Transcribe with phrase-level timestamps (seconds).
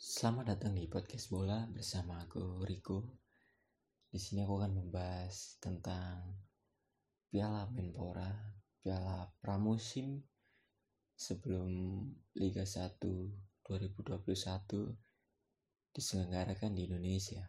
[0.00, 3.20] Selamat datang di podcast bola bersama aku Riko.
[4.08, 6.40] Di sini aku akan membahas tentang
[7.28, 8.32] Piala Menpora,
[8.80, 10.24] Piala Pramusim
[11.12, 11.68] sebelum
[12.32, 14.24] Liga 1 2021
[15.92, 17.44] diselenggarakan di Indonesia.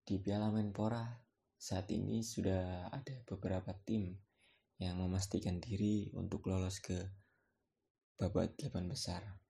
[0.00, 1.04] Di Piala Menpora
[1.52, 4.16] saat ini sudah ada beberapa tim
[4.80, 6.96] yang memastikan diri untuk lolos ke
[8.16, 9.49] babak delapan besar.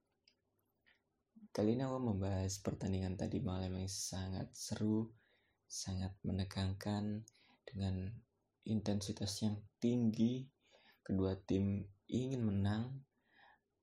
[1.51, 5.11] Kali ini aku membahas pertandingan tadi malam yang sangat seru,
[5.67, 7.27] sangat menegangkan
[7.67, 8.07] dengan
[8.63, 10.47] intensitas yang tinggi.
[11.03, 13.03] Kedua tim ingin menang,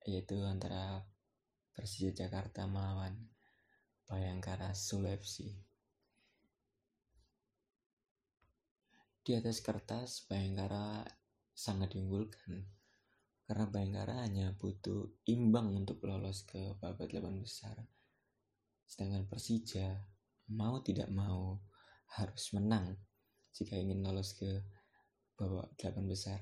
[0.00, 1.04] yaitu antara
[1.76, 3.28] Persija Jakarta melawan
[4.08, 5.52] Bayangkara FC.
[9.20, 11.04] Di atas kertas, Bayangkara
[11.52, 12.77] sangat diunggulkan
[13.48, 17.80] karena Bayangkara hanya butuh imbang untuk lolos ke babak delapan besar.
[18.84, 20.04] Sedangkan Persija
[20.52, 21.56] mau tidak mau
[22.12, 22.92] harus menang
[23.56, 24.60] jika ingin lolos ke
[25.32, 26.40] babak delapan besar.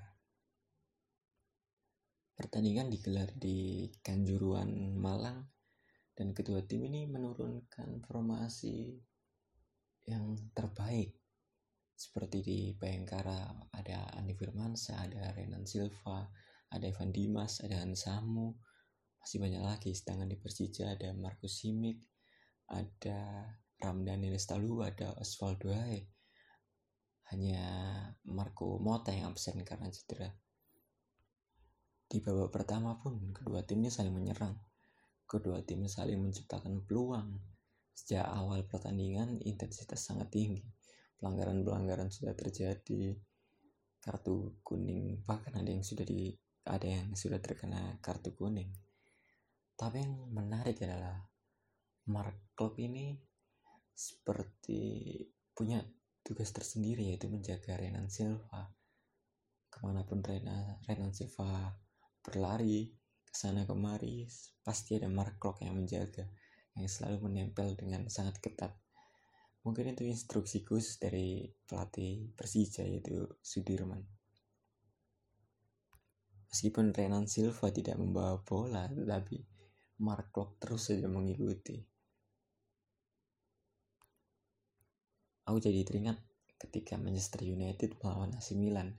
[2.35, 5.47] Pertandingan digelar di Kanjuruan, Malang,
[6.11, 8.99] dan kedua tim ini menurunkan formasi
[10.11, 11.15] yang terbaik.
[11.95, 16.29] Seperti di Bayangkara ada Andi Firmansyah, ada Renan Silva,
[16.71, 18.57] ada Evan Dimas, ada Hansamu,
[19.23, 19.91] masih banyak lagi.
[19.91, 21.99] Sedangkan di Persija ada Markus Simic,
[22.71, 23.51] ada
[23.83, 26.07] Ramdhani Lestalu, ada Osvaldo Hai.
[27.35, 27.63] Hanya
[28.31, 30.31] Marco Mota yang absen karena cedera.
[32.07, 34.55] Di babak pertama pun kedua tim ini saling menyerang.
[35.27, 37.35] Kedua tim saling menciptakan peluang.
[37.91, 40.63] Sejak awal pertandingan intensitas sangat tinggi.
[41.19, 43.19] Pelanggaran-pelanggaran sudah terjadi.
[43.99, 46.31] Kartu kuning bahkan ada yang sudah di
[46.67, 48.75] ada yang sudah terkena kartu kuning.
[49.79, 51.23] Tapi yang menarik adalah
[52.11, 53.15] Mark Klopp ini
[53.95, 55.17] seperti
[55.55, 55.81] punya
[56.27, 58.67] tugas tersendiri yaitu menjaga Renan Silva.
[59.71, 61.71] Ke mana pun Renan, Renan Silva
[62.25, 62.91] berlari
[63.23, 64.27] ke sana kemari,
[64.67, 66.27] pasti ada Mark Klopp yang menjaga,
[66.75, 68.75] yang selalu menempel dengan sangat ketat.
[69.63, 74.16] Mungkin itu instruksi khusus dari pelatih Persija yaitu Sudirman.
[76.57, 79.45] Meskipun Renan Silva tidak membawa bola, tetapi
[80.01, 81.77] Mark Klopp terus saja mengikuti.
[85.45, 86.17] Aku jadi teringat
[86.57, 88.97] ketika Manchester United melawan AC Milan.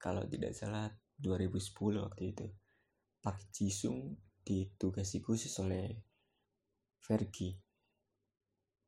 [0.00, 0.88] Kalau tidak salah
[1.20, 2.48] 2010 waktu itu.
[3.20, 5.92] Park Ji-sung ditugasi khusus oleh
[7.04, 7.60] Fergie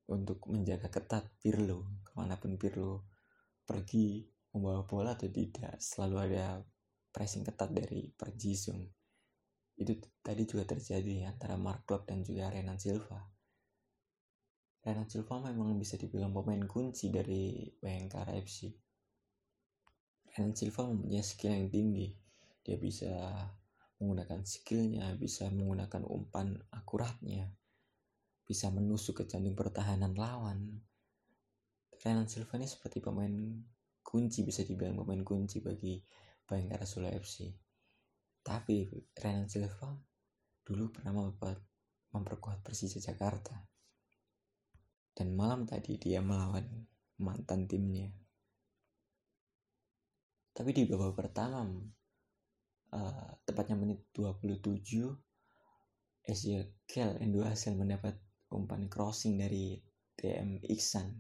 [0.08, 2.00] untuk menjaga ketat Pirlo.
[2.00, 3.12] Ke mana pun Pirlo
[3.68, 4.24] pergi
[4.56, 6.64] membawa bola atau tidak, selalu ada
[7.16, 8.84] pressing ketat dari Perjisung.
[9.72, 13.16] Itu tadi juga terjadi antara Mark Klopp dan juga Renan Silva.
[14.84, 18.68] Renan Silva memang bisa dibilang pemain kunci dari Bayangkara FC.
[20.36, 22.12] Renan Silva mempunyai skill yang tinggi.
[22.60, 23.08] Dia bisa
[23.96, 27.48] menggunakan skillnya, bisa menggunakan umpan akuratnya,
[28.44, 30.84] bisa menusuk ke jantung pertahanan lawan.
[31.96, 33.32] Renan Silva ini seperti pemain
[34.04, 35.96] kunci, bisa dibilang pemain kunci bagi
[36.46, 37.50] Bayangkara Solo FC.
[38.46, 38.86] Tapi
[39.18, 39.90] Renan Silva
[40.62, 41.58] dulu pernah memperkuat,
[42.14, 43.58] memperkuat Persija Jakarta.
[45.10, 46.62] Dan malam tadi dia melawan
[47.18, 48.06] mantan timnya.
[50.54, 51.66] Tapi di babak pertama,
[52.94, 54.70] uh, tepatnya menit 27,
[56.22, 58.14] Ezekiel Endo hasil mendapat
[58.54, 59.82] umpan crossing dari
[60.14, 61.10] TM Iksan.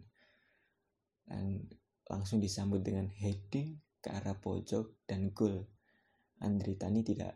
[1.26, 1.66] Dan
[2.06, 5.66] langsung disambut dengan heading ke arah pojok dan gol.
[6.38, 7.34] Andri Tani tidak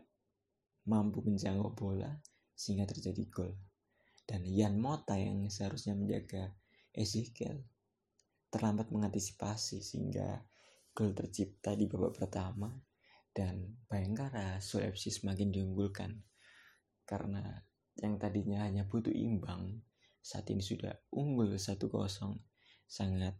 [0.87, 2.15] mampu menjangkau bola
[2.55, 3.51] sehingga terjadi gol.
[4.23, 6.55] Dan Yan Mota yang seharusnya menjaga
[6.95, 7.59] Ezekiel
[8.47, 10.39] terlambat mengantisipasi sehingga
[10.95, 12.71] gol tercipta di babak pertama
[13.31, 16.11] dan Bayangkara Sulawesi semakin diunggulkan
[17.03, 17.63] karena
[17.99, 19.83] yang tadinya hanya butuh imbang
[20.19, 21.79] saat ini sudah unggul 1-0
[22.87, 23.35] sangat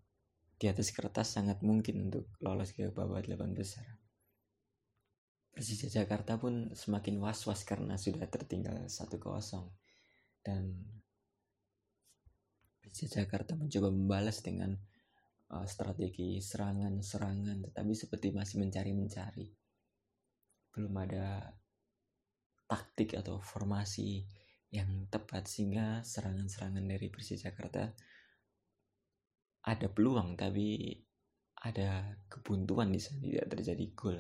[0.62, 3.98] di atas kertas sangat mungkin untuk lolos ke babak delapan besar.
[5.50, 9.18] Persija Jakarta pun semakin was-was karena sudah tertinggal 1-0
[10.46, 10.78] dan
[12.78, 14.78] Persija Jakarta mencoba membalas dengan
[15.50, 19.50] uh, strategi serangan-serangan tetapi seperti masih mencari-mencari.
[20.78, 21.58] Belum ada
[22.70, 24.30] taktik atau formasi
[24.70, 27.90] yang tepat sehingga serangan-serangan dari Persija Jakarta
[29.66, 30.98] ada peluang tapi
[31.62, 34.18] ada kebuntuan di sana tidak terjadi gol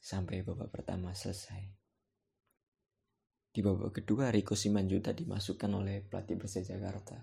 [0.00, 1.60] sampai babak pertama selesai.
[3.52, 7.18] Di babak kedua, Riko Simanjuta dimasukkan oleh pelatih Persija Jakarta.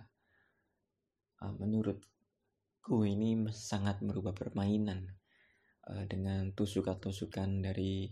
[1.42, 5.06] Uh, menurutku ini sangat merubah permainan
[5.90, 8.12] uh, dengan tusukan-tusukan dari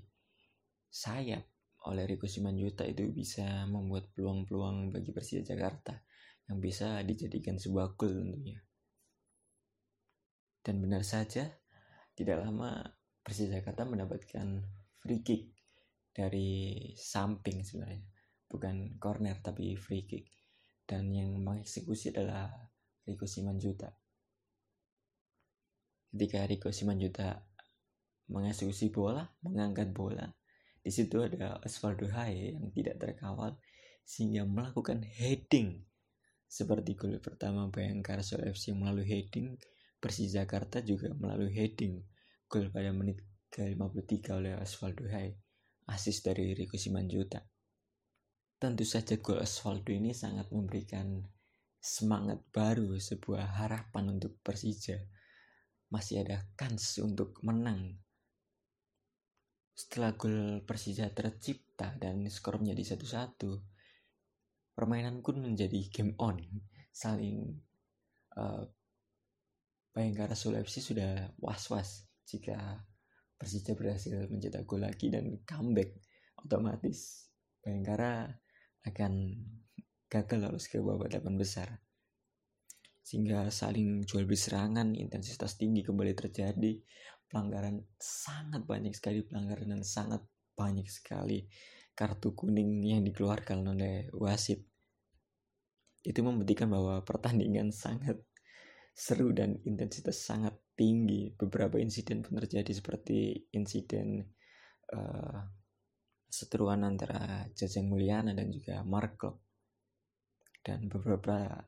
[0.87, 1.43] sayap
[1.89, 5.99] oleh Riko Simanjuta itu bisa membuat peluang-peluang bagi Persija Jakarta
[6.47, 8.63] yang bisa dijadikan sebuah gol tentunya.
[10.63, 11.51] Dan benar saja,
[12.15, 12.79] tidak lama
[13.19, 14.63] Persija Jakarta mendapatkan
[15.03, 15.51] free kick
[16.15, 18.07] dari samping sebenarnya.
[18.47, 20.31] Bukan corner tapi free kick.
[20.87, 22.47] Dan yang mengeksekusi adalah
[23.03, 23.91] Riko Simanjuta.
[26.15, 27.43] Ketika Riko Simanjuta
[28.31, 30.23] mengeksekusi bola mengangkat bola
[30.83, 33.55] di situ ada Osvaldo Hai yang tidak terkawal
[34.03, 35.83] sehingga melakukan heading
[36.43, 39.55] seperti gol pertama Bayangkara Sol FC melalui heading
[40.03, 42.03] Persija Jakarta juga melalui heading
[42.51, 45.31] gol pada menit ke-53 oleh Osvaldo Hai
[45.87, 47.39] asis dari Riko Simanjuta
[48.63, 51.19] Tentu saja gol Osvaldo ini sangat memberikan
[51.83, 55.03] semangat baru, sebuah harapan untuk Persija.
[55.91, 57.99] Masih ada kans untuk menang.
[59.75, 63.51] Setelah gol Persija tercipta dan skor menjadi satu-satu,
[64.71, 66.39] permainan pun menjadi game on.
[66.95, 67.59] Saling
[68.39, 68.63] uh,
[69.93, 72.81] Bayangkara Sulawesi sudah was-was jika
[73.37, 76.01] Persija berhasil mencetak gol lagi dan comeback
[76.41, 77.29] otomatis
[77.61, 78.25] Bayangkara
[78.89, 79.13] akan
[80.09, 81.69] gagal lolos ke babak delapan besar.
[83.03, 86.79] Sehingga saling jual beli serangan, intensitas tinggi kembali terjadi,
[87.27, 90.21] pelanggaran sangat banyak sekali pelanggaran dan sangat
[90.53, 91.47] banyak sekali
[91.93, 94.65] kartu kuning yang dikeluarkan oleh wasit.
[96.03, 98.19] Itu membuktikan bahwa pertandingan sangat
[98.93, 101.33] seru dan intensitas sangat tinggi.
[101.33, 104.21] Beberapa insiden pun terjadi seperti insiden
[104.93, 105.41] uh,
[106.29, 109.21] seteruan antara Jajang Mulyana dan juga Mark
[110.63, 111.65] dan beberapa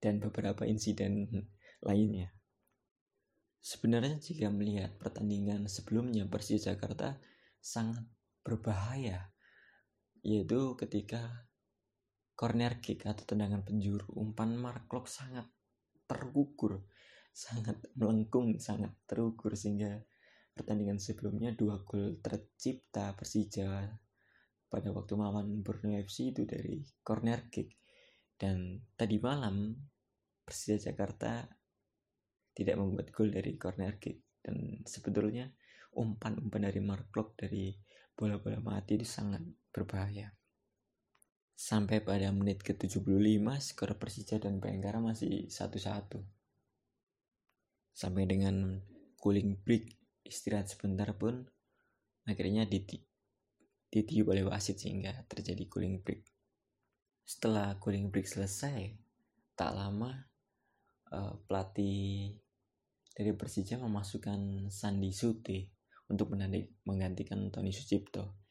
[0.00, 1.28] dan beberapa insiden
[1.84, 2.32] lainnya.
[3.60, 7.20] Sebenarnya jika melihat pertandingan sebelumnya Persija Jakarta
[7.60, 8.08] sangat
[8.40, 9.28] berbahaya
[10.24, 11.44] yaitu ketika
[12.32, 15.44] corner kick atau tendangan penjuru umpan Mark sangat
[16.10, 16.82] terukur,
[17.30, 20.02] sangat melengkung, sangat terukur sehingga
[20.50, 23.86] pertandingan sebelumnya dua gol tercipta Persija
[24.66, 27.78] pada waktu melawan Borneo FC itu dari corner kick.
[28.34, 29.70] Dan tadi malam
[30.42, 31.46] Persija Jakarta
[32.50, 34.42] tidak membuat gol dari corner kick.
[34.42, 35.46] Dan sebetulnya
[35.94, 37.70] umpan-umpan dari Mark Klok dari
[38.10, 40.39] bola-bola mati itu sangat berbahaya
[41.70, 46.18] sampai pada menit ke-75 skor Persija dan Bayangkara masih satu-satu
[47.94, 48.82] sampai dengan
[49.22, 49.86] cooling break
[50.26, 51.46] istirahat sebentar pun
[52.26, 56.26] akhirnya ditiup oleh wasit sehingga terjadi cooling break.
[57.22, 58.90] Setelah cooling break selesai,
[59.54, 60.10] tak lama
[61.14, 62.34] uh, pelatih
[63.14, 65.70] dari Persija memasukkan Sandi Sute
[66.10, 66.34] untuk
[66.82, 68.42] menggantikan Tony Sucipto.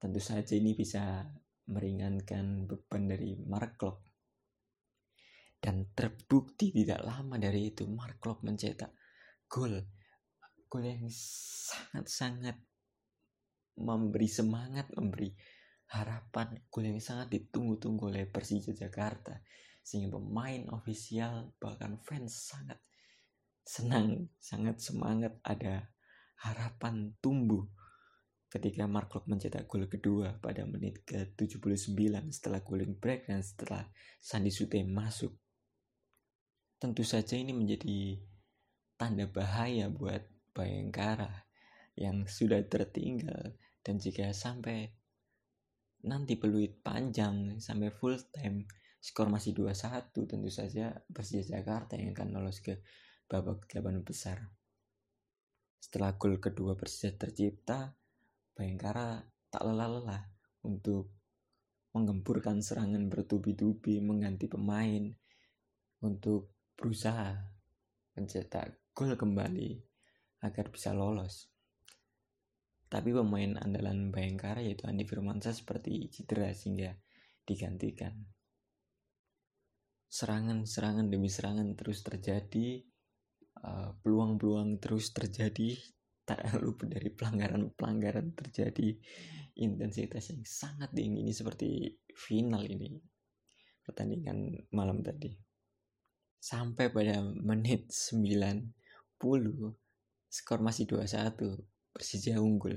[0.00, 1.20] Tentu saja ini bisa
[1.66, 3.98] meringankan beban dari Mark Klok.
[5.56, 8.92] Dan terbukti tidak lama dari itu Mark Klok mencetak
[9.46, 9.82] gol
[10.66, 12.58] gol yang sangat-sangat
[13.78, 15.30] memberi semangat, memberi
[15.94, 19.38] harapan, gol yang sangat ditunggu-tunggu oleh Persija Jakarta.
[19.86, 22.82] Sehingga pemain ofisial bahkan fans sangat
[23.62, 25.86] senang, sangat semangat ada
[26.42, 27.70] harapan tumbuh
[28.56, 31.92] ketika Mark Klok mencetak gol kedua pada menit ke-79
[32.32, 33.84] setelah cooling break dan setelah
[34.16, 35.36] Sandi Sute masuk.
[36.80, 38.16] Tentu saja ini menjadi
[38.96, 40.24] tanda bahaya buat
[40.56, 41.28] Bayangkara
[42.00, 44.88] yang sudah tertinggal dan jika sampai
[46.08, 48.64] nanti peluit panjang sampai full time
[48.96, 52.80] skor masih 2-1 tentu saja Persija Jakarta yang akan lolos ke
[53.28, 54.48] babak delapan besar.
[55.76, 57.92] Setelah gol kedua Persija tercipta,
[58.56, 59.20] Bayangkara
[59.52, 60.24] tak lelah-lelah
[60.64, 61.12] untuk
[61.92, 65.12] menggempurkan serangan bertubi-tubi, mengganti pemain
[66.00, 67.36] untuk berusaha
[68.16, 69.76] mencetak gol kembali
[70.44, 71.52] agar bisa lolos.
[72.86, 76.94] Tapi pemain andalan Bayangkara yaitu Andi Firmansyah seperti cedera sehingga
[77.44, 78.14] digantikan.
[80.06, 82.80] Serangan-serangan demi serangan terus terjadi,
[83.60, 85.74] uh, peluang-peluang terus terjadi,
[86.26, 88.98] tak lupa dari pelanggaran-pelanggaran terjadi,
[89.62, 92.98] intensitas yang sangat tinggi ini seperti final ini
[93.86, 95.30] pertandingan malam tadi.
[96.36, 98.74] Sampai pada menit 90
[100.26, 102.76] skor masih 2-1 Persija unggul.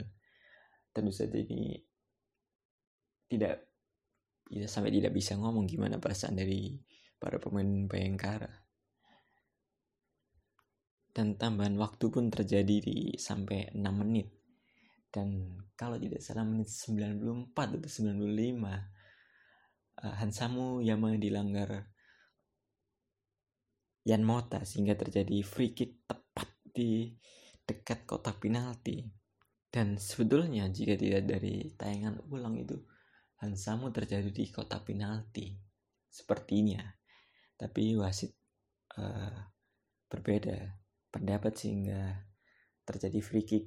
[0.93, 1.75] Tentu saja ini
[3.29, 3.65] tidak
[4.49, 6.73] ya sampai tidak bisa ngomong gimana perasaan dari
[7.21, 8.68] para pemain Bayangkara
[11.19, 14.31] dan tambahan waktu pun terjadi di sampai 6 menit.
[15.11, 18.55] Dan kalau tidak salah menit 94 atau 95
[19.99, 21.91] uh, Hansamu Yama dilanggar
[24.07, 27.11] Yan Mota sehingga terjadi free kick tepat di
[27.67, 29.03] dekat kotak penalti.
[29.67, 32.79] Dan sebetulnya jika tidak dari tayangan ulang itu
[33.43, 35.51] Hansamu terjadi di kotak penalti
[36.07, 36.79] sepertinya.
[37.59, 38.31] Tapi wasit
[38.95, 39.35] uh,
[40.07, 42.25] berbeda pendapat sehingga
[42.85, 43.65] terjadi free kick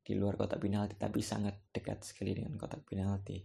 [0.00, 3.42] di luar kotak penalti tapi sangat dekat sekali dengan kotak penalti.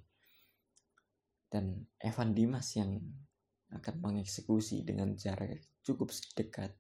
[1.46, 3.00] Dan Evan Dimas yang
[3.72, 6.74] akan mengeksekusi dengan jarak cukup dekat.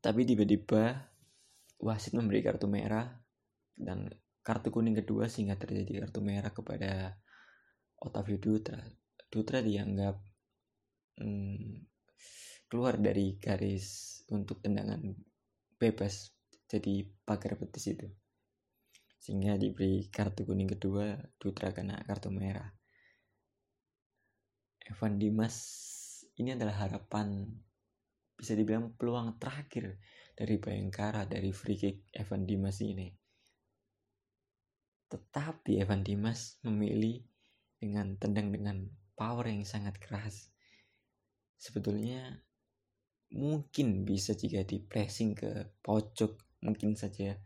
[0.00, 0.96] Tapi tiba-tiba
[1.80, 3.08] wasit memberi kartu merah
[3.76, 4.08] dan
[4.40, 7.16] kartu kuning kedua sehingga terjadi kartu merah kepada
[8.00, 8.80] Otavio Dutra.
[9.28, 10.16] Dutra dianggap
[11.20, 11.84] hmm,
[12.70, 15.02] keluar dari garis untuk tendangan
[15.74, 16.30] bebas
[16.70, 18.06] jadi pagar betis itu.
[19.18, 22.70] Sehingga diberi kartu kuning kedua Dutra kena kartu merah.
[24.86, 25.56] Evan Dimas
[26.38, 27.42] ini adalah harapan
[28.38, 30.00] bisa dibilang peluang terakhir
[30.32, 33.10] dari Bayangkara dari free kick Evan Dimas ini.
[35.10, 37.20] Tetapi Evan Dimas memilih
[37.76, 38.86] dengan tendang dengan
[39.18, 40.48] power yang sangat keras.
[41.60, 42.40] Sebetulnya
[43.30, 47.38] mungkin bisa jika di pressing ke pojok mungkin saja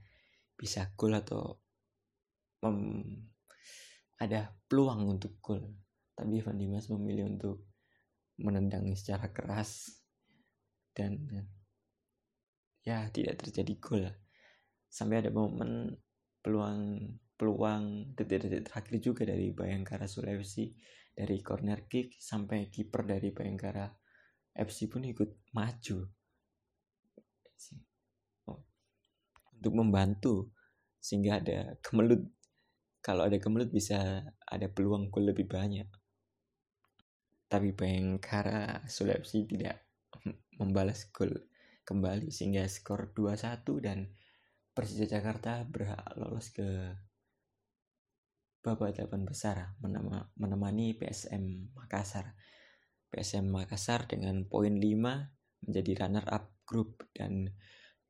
[0.57, 1.61] bisa gol atau
[2.65, 3.05] mem,
[4.19, 5.61] ada peluang untuk gol.
[6.15, 7.67] Tapi Van Dimas memilih untuk
[8.39, 10.01] menendang secara keras
[10.95, 11.21] dan
[12.87, 14.05] ya tidak terjadi gol.
[14.89, 15.91] Sampai ada momen
[16.39, 17.03] peluang
[17.35, 20.71] peluang detik-detik terakhir juga dari Bayangkara Sulawesi
[21.11, 23.91] dari corner kick sampai kiper dari Bayangkara
[24.55, 25.99] FC pun ikut maju.
[29.55, 30.55] Untuk membantu
[31.03, 32.23] sehingga ada kemelut.
[33.05, 35.89] Kalau ada kemelut bisa ada peluang gol lebih banyak.
[37.51, 39.85] Tapi Bayangkara Sulawesi tidak
[40.61, 41.35] membalas gol
[41.85, 44.09] kembali sehingga skor 2-1 dan
[44.75, 46.67] Persija Jakarta berhak lolos ke
[48.65, 49.57] babak delapan besar
[50.41, 52.33] menemani PSM Makassar
[53.15, 54.83] PSM Makassar dengan poin 5
[55.71, 57.55] menjadi runner up grup dan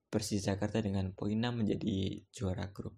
[0.08, 2.96] Persija Jakarta dengan poin 6 menjadi juara grup.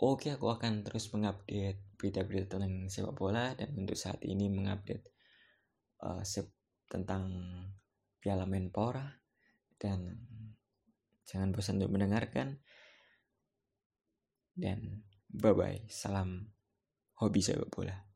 [0.00, 5.12] Oke, aku akan terus mengupdate berita-berita tentang sepak bola dan untuk saat ini mengupdate
[6.04, 6.24] uh,
[6.88, 7.24] tentang
[8.16, 9.04] Piala Menpora.
[9.76, 10.16] Dan
[11.28, 12.60] jangan bosan untuk mendengarkan.
[14.56, 16.48] Dan bye bye salam
[17.20, 18.15] hobi sepak bola